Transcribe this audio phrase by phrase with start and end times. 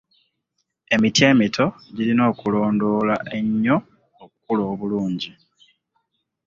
[0.93, 1.65] Emiti emito
[1.95, 3.75] girina okulondoola ennyo
[4.23, 5.31] okukula obulungi.